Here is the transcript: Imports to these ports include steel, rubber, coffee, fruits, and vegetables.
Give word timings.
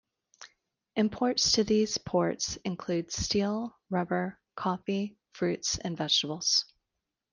Imports 0.95 1.51
to 1.51 1.63
these 1.63 1.99
ports 1.99 2.57
include 2.65 3.11
steel, 3.11 3.77
rubber, 3.91 4.39
coffee, 4.55 5.19
fruits, 5.33 5.77
and 5.77 5.95
vegetables. 5.95 6.65